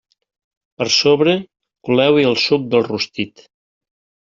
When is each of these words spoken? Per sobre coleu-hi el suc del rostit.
Per 0.81 0.87
sobre 0.95 1.35
coleu-hi 1.89 2.27
el 2.31 2.41
suc 2.47 2.67
del 2.75 2.89
rostit. 2.91 3.47